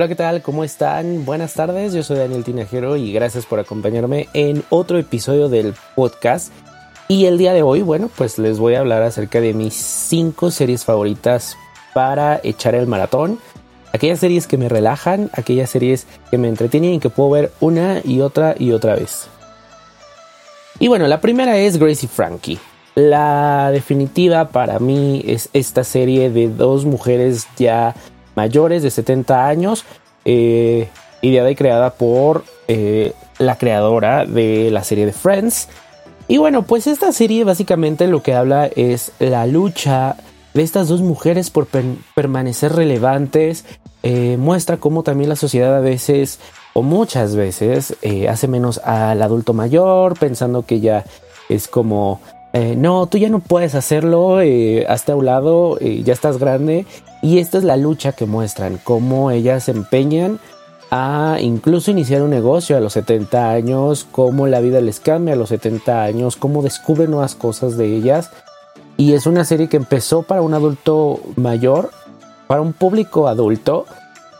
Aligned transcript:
Hola, 0.00 0.08
¿qué 0.08 0.14
tal? 0.14 0.40
¿Cómo 0.40 0.64
están? 0.64 1.26
Buenas 1.26 1.52
tardes, 1.52 1.92
yo 1.92 2.02
soy 2.02 2.16
Daniel 2.16 2.42
Tinajero 2.42 2.96
y 2.96 3.12
gracias 3.12 3.44
por 3.44 3.60
acompañarme 3.60 4.28
en 4.32 4.64
otro 4.70 4.96
episodio 4.96 5.50
del 5.50 5.74
podcast. 5.94 6.50
Y 7.06 7.26
el 7.26 7.36
día 7.36 7.52
de 7.52 7.60
hoy, 7.60 7.82
bueno, 7.82 8.08
pues 8.16 8.38
les 8.38 8.58
voy 8.58 8.76
a 8.76 8.80
hablar 8.80 9.02
acerca 9.02 9.42
de 9.42 9.52
mis 9.52 9.74
cinco 9.74 10.50
series 10.50 10.86
favoritas 10.86 11.54
para 11.92 12.40
echar 12.42 12.74
el 12.74 12.86
maratón. 12.86 13.40
Aquellas 13.92 14.20
series 14.20 14.46
que 14.46 14.56
me 14.56 14.70
relajan, 14.70 15.28
aquellas 15.34 15.68
series 15.68 16.06
que 16.30 16.38
me 16.38 16.48
entretienen 16.48 16.94
y 16.94 16.98
que 16.98 17.10
puedo 17.10 17.28
ver 17.28 17.52
una 17.60 18.00
y 18.02 18.22
otra 18.22 18.54
y 18.58 18.72
otra 18.72 18.94
vez. 18.94 19.28
Y 20.78 20.88
bueno, 20.88 21.08
la 21.08 21.20
primera 21.20 21.58
es 21.58 21.76
Gracie 21.76 22.08
Frankie. 22.08 22.58
La 22.94 23.70
definitiva 23.70 24.48
para 24.48 24.78
mí 24.78 25.22
es 25.26 25.50
esta 25.52 25.84
serie 25.84 26.30
de 26.30 26.48
dos 26.48 26.86
mujeres 26.86 27.46
ya 27.58 27.94
mayores 28.34 28.82
de 28.82 28.90
70 28.90 29.46
años, 29.46 29.84
eh, 30.24 30.88
ideada 31.22 31.50
y 31.50 31.54
creada 31.54 31.90
por 31.90 32.44
eh, 32.68 33.12
la 33.38 33.58
creadora 33.58 34.24
de 34.24 34.70
la 34.70 34.84
serie 34.84 35.06
de 35.06 35.12
Friends. 35.12 35.68
Y 36.28 36.38
bueno, 36.38 36.62
pues 36.62 36.86
esta 36.86 37.12
serie 37.12 37.44
básicamente 37.44 38.06
lo 38.06 38.22
que 38.22 38.34
habla 38.34 38.66
es 38.66 39.12
la 39.18 39.46
lucha 39.46 40.16
de 40.54 40.62
estas 40.62 40.88
dos 40.88 41.02
mujeres 41.02 41.50
por 41.50 41.66
permanecer 42.14 42.72
relevantes. 42.72 43.64
Eh, 44.02 44.36
muestra 44.38 44.76
cómo 44.76 45.02
también 45.02 45.28
la 45.28 45.36
sociedad 45.36 45.76
a 45.76 45.80
veces 45.80 46.38
o 46.72 46.82
muchas 46.82 47.34
veces 47.34 47.96
hace 48.28 48.46
menos 48.46 48.78
al 48.78 49.20
adulto 49.22 49.52
mayor, 49.52 50.16
pensando 50.18 50.64
que 50.64 50.78
ya 50.78 51.04
es 51.48 51.66
como 51.66 52.20
eh, 52.52 52.74
no, 52.76 53.06
tú 53.06 53.18
ya 53.18 53.28
no 53.28 53.38
puedes 53.38 53.74
hacerlo, 53.74 54.40
eh, 54.40 54.84
hasta 54.88 55.14
un 55.14 55.26
lado, 55.26 55.78
eh, 55.80 56.02
ya 56.02 56.12
estás 56.12 56.38
grande. 56.38 56.86
Y 57.22 57.38
esta 57.38 57.58
es 57.58 57.64
la 57.64 57.76
lucha 57.76 58.12
que 58.12 58.26
muestran, 58.26 58.80
cómo 58.82 59.30
ellas 59.30 59.64
se 59.64 59.72
empeñan 59.72 60.40
a 60.90 61.36
incluso 61.40 61.92
iniciar 61.92 62.22
un 62.22 62.30
negocio 62.30 62.76
a 62.76 62.80
los 62.80 62.94
70 62.94 63.50
años, 63.50 64.06
cómo 64.10 64.48
la 64.48 64.60
vida 64.60 64.80
les 64.80 64.98
cambia 64.98 65.34
a 65.34 65.36
los 65.36 65.50
70 65.50 66.02
años, 66.02 66.36
cómo 66.36 66.62
descubren 66.62 67.12
nuevas 67.12 67.36
cosas 67.36 67.76
de 67.76 67.94
ellas. 67.94 68.30
Y 68.96 69.12
es 69.12 69.26
una 69.26 69.44
serie 69.44 69.68
que 69.68 69.76
empezó 69.76 70.22
para 70.22 70.42
un 70.42 70.52
adulto 70.52 71.20
mayor, 71.36 71.90
para 72.48 72.60
un 72.60 72.72
público 72.72 73.28
adulto, 73.28 73.86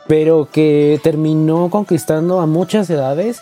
pero 0.09 0.49
que 0.51 0.99
terminó 1.05 1.71
conquistando 1.71 2.41
a 2.41 2.47
muchas 2.47 2.91
edades 2.91 3.41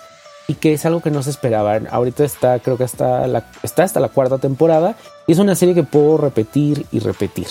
y 0.48 0.54
que 0.54 0.72
es 0.72 0.86
algo 0.86 1.00
que 1.00 1.10
no 1.10 1.22
se 1.22 1.30
esperaban. 1.30 1.86
Ahorita 1.90 2.24
está, 2.24 2.58
creo 2.58 2.78
que 2.78 2.84
está, 2.84 3.26
está 3.62 3.84
hasta 3.84 4.00
la 4.00 4.08
cuarta 4.08 4.38
temporada 4.38 4.96
y 5.26 5.32
es 5.32 5.38
una 5.38 5.54
serie 5.54 5.74
que 5.74 5.84
puedo 5.84 6.16
repetir 6.16 6.86
y 6.90 6.98
repetir. 7.00 7.46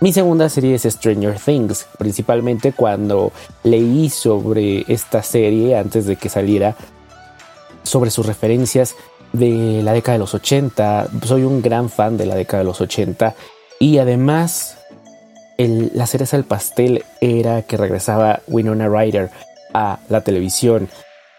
Mi 0.00 0.12
segunda 0.12 0.48
serie 0.48 0.74
es 0.74 0.82
Stranger 0.82 1.38
Things, 1.38 1.86
principalmente 1.96 2.72
cuando 2.72 3.32
leí 3.62 4.10
sobre 4.10 4.84
esta 4.92 5.22
serie 5.22 5.78
antes 5.78 6.06
de 6.06 6.16
que 6.16 6.28
saliera, 6.28 6.74
sobre 7.84 8.10
sus 8.10 8.26
referencias 8.26 8.96
de 9.32 9.80
la 9.82 9.92
década 9.92 10.14
de 10.14 10.18
los 10.18 10.34
80. 10.34 11.08
Soy 11.24 11.44
un 11.44 11.62
gran 11.62 11.88
fan 11.88 12.16
de 12.16 12.26
la 12.26 12.34
década 12.34 12.64
de 12.64 12.66
los 12.66 12.80
80 12.80 13.34
y 13.78 13.98
además 13.98 14.76
la 15.56 16.06
cereza 16.08 16.36
del 16.36 16.44
pastel 16.44 17.04
era 17.20 17.62
que 17.62 17.76
regresaba 17.76 18.40
Winona 18.48 18.88
Ryder 18.88 19.30
a 19.72 20.00
la 20.08 20.22
televisión 20.22 20.88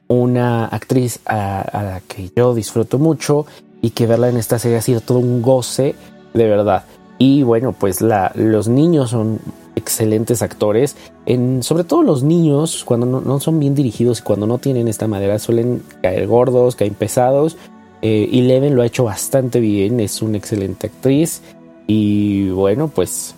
una 0.08 0.66
actriz 0.66 1.20
a, 1.26 1.66
la 1.74 2.02
que 2.08 2.32
yo 2.36 2.54
disfruto 2.54 3.00
mucho 3.00 3.46
y 3.82 3.92
que 3.92 4.08
verla 4.08 4.30
en 4.30 4.38
esta 4.38 4.60
serie 4.60 4.78
ha 4.78 4.82
sido 4.82 5.02
todo 5.02 5.20
un 5.20 5.42
goce 5.42 5.96
de 6.34 6.48
verdad. 6.48 6.86
Y 7.18 7.44
bueno, 7.44 7.74
pues 7.74 8.02
los 8.02 8.68
niños 8.68 9.12
son 9.12 9.40
excelentes 9.76 10.42
actores. 10.42 10.96
En, 11.26 11.64
sobre 11.64 11.86
todo 11.86 12.04
los 12.04 12.24
niños, 12.24 12.84
cuando 12.84 13.06
no, 13.06 13.40
son 13.40 13.60
bien 13.60 13.74
dirigidos 13.74 14.20
y 14.20 14.24
cuando 14.24 14.48
no 14.48 14.58
tienen 14.58 14.88
esta 14.88 15.08
madera, 15.08 15.40
suelen 15.40 15.82
caer 16.02 16.28
gordos, 16.28 16.76
caen 16.76 16.94
pesados. 16.94 17.58
Eh, 18.02 18.28
y 18.30 18.42
Leven 18.42 18.76
lo 18.76 18.82
ha 18.82 18.86
hecho 18.86 19.06
bastante 19.06 19.60
bien, 19.60 20.00
es 20.00 20.22
una 20.22 20.38
excelente 20.38 20.88
actriz. 20.88 21.42
Y 21.88 22.50
bueno, 22.50 22.90
pues 22.90 23.36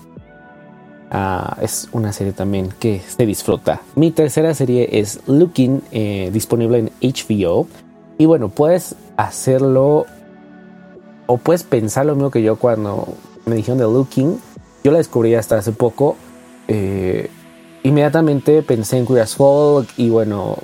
Ah, 1.09 1.57
es 1.61 1.87
una 1.93 2.11
serie 2.11 2.33
también 2.33 2.69
que 2.79 2.99
se 2.99 3.25
disfruta. 3.25 3.81
Mi 3.95 4.11
tercera 4.11 4.53
serie 4.53 4.99
es 4.99 5.21
Looking, 5.27 5.81
eh, 5.91 6.29
disponible 6.33 6.79
en 6.79 6.91
HBO. 7.01 7.67
Y 8.17 8.25
bueno, 8.25 8.49
puedes 8.49 8.95
hacerlo 9.15 10.05
o 11.27 11.37
puedes 11.37 11.63
pensar 11.63 12.05
lo 12.05 12.15
mismo 12.15 12.31
que 12.31 12.41
yo 12.41 12.57
cuando 12.57 13.07
me 13.45 13.55
dijeron 13.55 13.77
de 13.77 13.85
Looking. 13.85 14.39
Yo 14.83 14.91
la 14.91 14.97
descubrí 14.97 15.33
hasta 15.35 15.57
hace 15.57 15.71
poco. 15.71 16.17
Eh, 16.67 17.29
inmediatamente 17.83 18.61
pensé 18.61 18.97
en 18.97 19.05
Queer 19.05 19.27
Folk 19.27 19.87
y 19.97 20.09
bueno, 20.09 20.57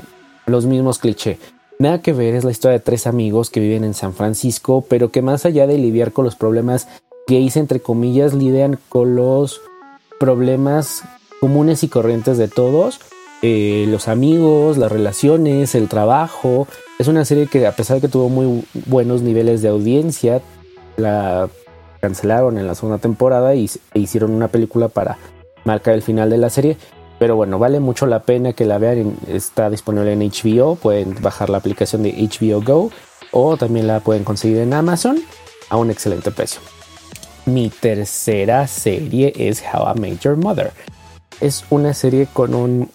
los 0.45 0.65
mismos 0.65 0.99
clichés. 0.99 1.37
Nada 1.79 2.01
que 2.01 2.13
ver, 2.13 2.35
es 2.35 2.43
la 2.43 2.51
historia 2.51 2.77
de 2.77 2.83
tres 2.83 3.07
amigos 3.07 3.49
que 3.49 3.59
viven 3.59 3.83
en 3.83 3.93
San 3.93 4.13
Francisco, 4.13 4.85
pero 4.87 5.09
que 5.09 5.21
más 5.21 5.45
allá 5.45 5.67
de 5.67 5.77
lidiar 5.77 6.11
con 6.11 6.25
los 6.25 6.35
problemas 6.35 6.87
gays, 7.27 7.57
entre 7.57 7.79
comillas, 7.79 8.33
lidian 8.33 8.77
con 8.89 9.15
los 9.15 9.61
problemas 10.23 11.03
comunes 11.41 11.83
y 11.83 11.89
corrientes 11.89 12.37
de 12.37 12.47
todos, 12.47 13.01
eh, 13.41 13.87
los 13.89 14.07
amigos, 14.07 14.77
las 14.77 14.89
relaciones, 14.89 15.75
el 15.75 15.89
trabajo. 15.89 16.65
Es 16.97 17.09
una 17.09 17.25
serie 17.25 17.47
que 17.47 17.67
a 17.67 17.73
pesar 17.73 17.97
de 17.97 18.01
que 18.01 18.07
tuvo 18.07 18.29
muy 18.29 18.63
buenos 18.85 19.21
niveles 19.21 19.61
de 19.61 19.67
audiencia, 19.67 20.41
la 20.95 21.49
cancelaron 21.99 22.57
en 22.57 22.67
la 22.67 22.75
segunda 22.75 22.99
temporada 22.99 23.53
y 23.53 23.69
e 23.93 23.99
hicieron 23.99 24.31
una 24.31 24.47
película 24.47 24.87
para 24.87 25.17
marcar 25.65 25.93
el 25.93 26.01
final 26.01 26.29
de 26.29 26.37
la 26.37 26.49
serie. 26.49 26.77
Pero 27.19 27.35
bueno, 27.35 27.59
vale 27.59 27.81
mucho 27.81 28.05
la 28.05 28.21
pena 28.21 28.53
que 28.53 28.63
la 28.63 28.77
vean. 28.77 29.17
Está 29.27 29.69
disponible 29.69 30.13
en 30.13 30.21
HBO. 30.21 30.75
Pueden 30.75 31.21
bajar 31.21 31.49
la 31.49 31.57
aplicación 31.57 32.01
de 32.01 32.13
HBO 32.13 32.61
Go 32.61 32.91
o 33.33 33.57
también 33.57 33.87
la 33.87 33.99
pueden 33.99 34.23
conseguir 34.23 34.59
en 34.59 34.73
Amazon 34.73 35.17
a 35.69 35.75
un 35.75 35.91
excelente 35.91 36.31
precio. 36.31 36.61
Mi 37.45 37.69
tercera 37.69 38.67
serie 38.67 39.33
es 39.35 39.61
How 39.61 39.93
I 39.95 39.99
Met 39.99 40.19
Your 40.21 40.37
Mother. 40.37 40.71
Es 41.41 41.65
una 41.69 41.93
serie 41.93 42.27
con 42.31 42.55
un 42.55 42.89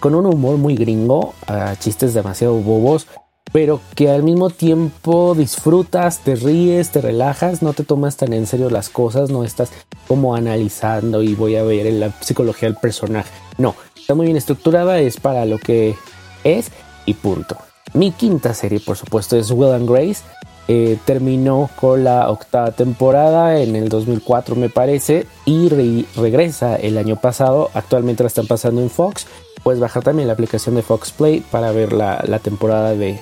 con 0.00 0.14
un 0.14 0.26
humor 0.26 0.56
muy 0.56 0.76
gringo, 0.76 1.34
chistes 1.80 2.14
demasiado 2.14 2.54
bobos, 2.54 3.06
pero 3.52 3.80
que 3.94 4.10
al 4.10 4.22
mismo 4.22 4.50
tiempo 4.50 5.34
disfrutas, 5.36 6.20
te 6.20 6.34
ríes, 6.36 6.90
te 6.90 7.00
relajas, 7.00 7.62
no 7.62 7.72
te 7.72 7.84
tomas 7.84 8.16
tan 8.16 8.32
en 8.32 8.46
serio 8.46 8.70
las 8.70 8.88
cosas, 8.88 9.30
no 9.30 9.44
estás 9.44 9.70
como 10.06 10.34
analizando 10.34 11.22
y 11.22 11.34
voy 11.34 11.56
a 11.56 11.62
ver 11.62 11.86
en 11.86 12.00
la 12.00 12.12
psicología 12.20 12.68
del 12.68 12.78
personaje. 12.78 13.30
No, 13.58 13.74
está 13.96 14.14
muy 14.14 14.26
bien 14.26 14.36
estructurada, 14.36 14.98
es 15.00 15.18
para 15.18 15.44
lo 15.44 15.58
que 15.58 15.96
es 16.44 16.70
y 17.06 17.14
punto. 17.14 17.56
Mi 17.94 18.12
quinta 18.12 18.54
serie, 18.54 18.80
por 18.80 18.96
supuesto, 18.96 19.36
es 19.36 19.50
Will 19.50 19.72
and 19.72 19.88
Grace. 19.88 20.22
Eh, 20.70 20.98
terminó 21.06 21.70
con 21.80 22.04
la 22.04 22.30
octava 22.30 22.72
temporada 22.72 23.58
en 23.58 23.74
el 23.74 23.88
2004 23.88 24.54
me 24.54 24.68
parece 24.68 25.26
y 25.46 25.70
regresa 26.14 26.76
el 26.76 26.98
año 26.98 27.16
pasado. 27.16 27.70
Actualmente 27.72 28.22
la 28.22 28.26
están 28.26 28.46
pasando 28.46 28.82
en 28.82 28.90
Fox. 28.90 29.26
Puedes 29.62 29.80
bajar 29.80 30.02
también 30.02 30.28
la 30.28 30.34
aplicación 30.34 30.74
de 30.74 30.82
Fox 30.82 31.10
Play 31.10 31.40
para 31.50 31.72
ver 31.72 31.94
la, 31.94 32.38
temporada 32.40 32.94
de 32.94 33.18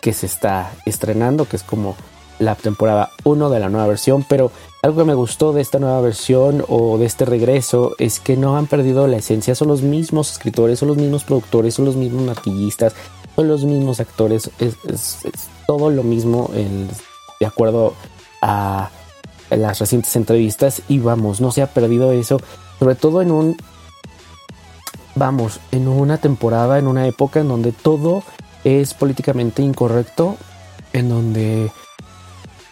que 0.00 0.14
se 0.14 0.24
está 0.24 0.72
estrenando, 0.86 1.44
que 1.44 1.56
es 1.56 1.62
como 1.62 1.96
la 2.38 2.54
temporada 2.54 3.10
1 3.24 3.50
de 3.50 3.60
la 3.60 3.68
nueva 3.68 3.86
versión. 3.86 4.24
Pero 4.26 4.50
algo 4.80 5.00
que 5.00 5.04
me 5.04 5.14
gustó 5.14 5.52
de 5.52 5.60
esta 5.60 5.78
nueva 5.78 6.00
versión 6.00 6.64
o 6.66 6.96
de 6.96 7.04
este 7.04 7.26
regreso 7.26 7.94
es 7.98 8.20
que 8.20 8.38
no 8.38 8.56
han 8.56 8.66
perdido 8.66 9.06
la 9.06 9.18
esencia. 9.18 9.54
Son 9.54 9.68
los 9.68 9.82
mismos 9.82 10.32
escritores, 10.32 10.78
son 10.78 10.88
los 10.88 10.96
mismos 10.96 11.24
productores, 11.24 11.74
son 11.74 11.84
los 11.84 11.96
mismos 11.96 12.22
maquillistas, 12.22 12.94
los 13.46 13.64
mismos 13.64 14.00
actores. 14.00 14.50
es 14.58 15.18
todo 15.66 15.90
lo 15.90 16.02
mismo 16.02 16.50
de 17.40 17.46
acuerdo 17.46 17.94
a 18.42 18.90
las 19.50 19.78
recientes 19.78 20.14
entrevistas 20.16 20.82
y 20.88 20.98
vamos, 20.98 21.40
no 21.40 21.50
se 21.52 21.62
ha 21.62 21.66
perdido 21.68 22.12
eso, 22.12 22.40
sobre 22.78 22.94
todo 22.94 23.22
en 23.22 23.30
un, 23.30 23.56
vamos, 25.14 25.60
en 25.72 25.88
una 25.88 26.18
temporada, 26.18 26.78
en 26.78 26.86
una 26.86 27.06
época 27.06 27.40
en 27.40 27.48
donde 27.48 27.72
todo 27.72 28.22
es 28.64 28.94
políticamente 28.94 29.62
incorrecto, 29.62 30.36
en 30.92 31.08
donde 31.08 31.70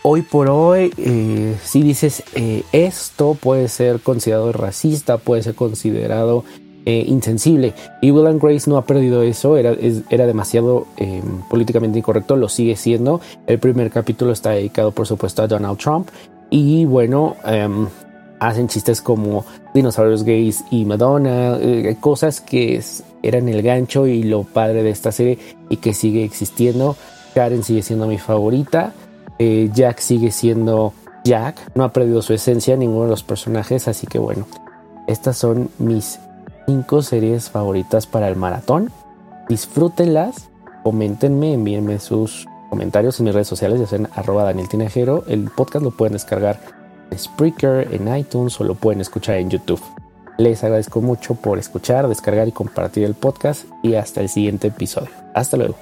hoy 0.02 0.22
por 0.22 0.48
hoy, 0.48 0.92
eh, 0.96 1.56
si 1.64 1.82
dices 1.82 2.22
eh, 2.34 2.62
esto 2.72 3.34
puede 3.34 3.68
ser 3.68 4.00
considerado 4.00 4.52
racista, 4.52 5.18
puede 5.18 5.42
ser 5.42 5.54
considerado 5.54 6.44
eh, 6.88 7.04
insensible. 7.06 7.74
Y 8.00 8.10
Will 8.12 8.26
and 8.28 8.40
Grace 8.40 8.70
no 8.70 8.78
ha 8.78 8.86
perdido 8.86 9.22
eso, 9.22 9.58
era, 9.58 9.76
era 10.08 10.24
demasiado 10.24 10.86
em, 10.96 11.42
políticamente 11.50 11.98
incorrecto, 11.98 12.34
lo 12.34 12.48
sigue 12.48 12.76
siendo. 12.76 13.20
El 13.46 13.58
primer 13.58 13.90
capítulo 13.90 14.32
está 14.32 14.52
dedicado, 14.52 14.90
por 14.92 15.06
supuesto, 15.06 15.42
a 15.42 15.46
Donald 15.46 15.76
Trump. 15.76 16.08
Y 16.48 16.86
bueno, 16.86 17.36
em, 17.44 17.88
hacen 18.40 18.68
chistes 18.68 19.02
como 19.02 19.44
dinosaurios 19.74 20.24
gays 20.24 20.64
y 20.70 20.86
Madonna, 20.86 21.58
eh, 21.60 21.94
cosas 22.00 22.40
que 22.40 22.80
eran 23.22 23.50
el 23.50 23.60
gancho 23.60 24.06
y 24.06 24.22
lo 24.22 24.44
padre 24.44 24.82
de 24.82 24.88
esta 24.88 25.12
serie 25.12 25.38
y 25.68 25.76
que 25.76 25.92
sigue 25.92 26.24
existiendo. 26.24 26.96
Karen 27.34 27.64
sigue 27.64 27.82
siendo 27.82 28.06
mi 28.06 28.16
favorita. 28.16 28.94
Eh, 29.38 29.68
Jack 29.74 29.98
sigue 29.98 30.30
siendo 30.30 30.94
Jack. 31.22 31.70
No 31.74 31.84
ha 31.84 31.92
perdido 31.92 32.22
su 32.22 32.32
esencia 32.32 32.78
ninguno 32.78 33.04
de 33.04 33.10
los 33.10 33.24
personajes. 33.24 33.88
Así 33.88 34.06
que 34.06 34.18
bueno, 34.18 34.46
estas 35.06 35.36
son 35.36 35.68
mis 35.78 36.18
cinco 36.68 37.00
series 37.00 37.48
favoritas 37.48 38.06
para 38.06 38.28
el 38.28 38.36
maratón. 38.36 38.92
Disfrútenlas, 39.48 40.50
coméntenme, 40.84 41.54
envíenme 41.54 41.98
sus 41.98 42.46
comentarios 42.68 43.18
en 43.18 43.24
mis 43.24 43.32
redes 43.32 43.48
sociales, 43.48 43.80
ya 43.80 43.86
sea 43.86 44.00
en 44.00 44.08
arroba 44.14 44.44
Daniel 44.44 44.68
Tinajero. 44.68 45.24
El 45.28 45.48
podcast 45.48 45.82
lo 45.82 45.92
pueden 45.92 46.12
descargar 46.12 46.60
en 47.10 47.18
Spreaker, 47.18 47.94
en 47.94 48.14
iTunes 48.14 48.60
o 48.60 48.64
lo 48.64 48.74
pueden 48.74 49.00
escuchar 49.00 49.36
en 49.36 49.48
YouTube. 49.48 49.80
Les 50.36 50.62
agradezco 50.62 51.00
mucho 51.00 51.36
por 51.36 51.58
escuchar, 51.58 52.06
descargar 52.06 52.46
y 52.48 52.52
compartir 52.52 53.04
el 53.04 53.14
podcast 53.14 53.64
y 53.82 53.94
hasta 53.94 54.20
el 54.20 54.28
siguiente 54.28 54.68
episodio. 54.68 55.08
Hasta 55.34 55.56
luego. 55.56 55.76